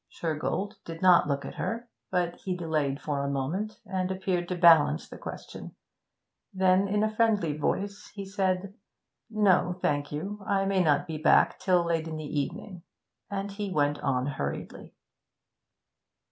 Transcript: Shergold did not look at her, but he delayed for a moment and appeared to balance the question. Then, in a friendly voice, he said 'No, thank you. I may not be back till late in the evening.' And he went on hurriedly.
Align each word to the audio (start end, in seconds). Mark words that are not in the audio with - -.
Shergold 0.09 0.77
did 0.83 1.03
not 1.03 1.27
look 1.27 1.45
at 1.45 1.53
her, 1.53 1.87
but 2.09 2.37
he 2.37 2.57
delayed 2.57 2.99
for 2.99 3.23
a 3.23 3.29
moment 3.29 3.79
and 3.85 4.09
appeared 4.09 4.47
to 4.47 4.55
balance 4.57 5.07
the 5.07 5.15
question. 5.19 5.75
Then, 6.51 6.87
in 6.87 7.03
a 7.03 7.15
friendly 7.15 7.55
voice, 7.55 8.07
he 8.15 8.25
said 8.25 8.73
'No, 9.29 9.77
thank 9.79 10.11
you. 10.11 10.41
I 10.47 10.65
may 10.65 10.81
not 10.81 11.05
be 11.05 11.19
back 11.19 11.59
till 11.59 11.85
late 11.85 12.07
in 12.07 12.15
the 12.17 12.23
evening.' 12.23 12.81
And 13.29 13.51
he 13.51 13.71
went 13.71 13.99
on 13.99 14.25
hurriedly. 14.25 14.95